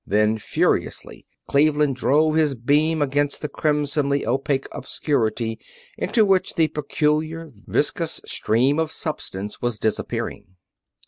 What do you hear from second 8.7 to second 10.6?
of substance was disappearing.